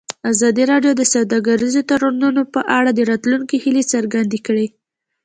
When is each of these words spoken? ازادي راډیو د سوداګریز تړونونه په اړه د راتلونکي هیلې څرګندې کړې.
ازادي 0.31 0.63
راډیو 0.71 0.91
د 0.97 1.01
سوداګریز 1.13 1.75
تړونونه 1.89 2.41
په 2.53 2.61
اړه 2.77 2.89
د 2.93 2.99
راتلونکي 3.11 3.55
هیلې 3.63 3.83
څرګندې 3.93 4.39
کړې. 4.47 4.67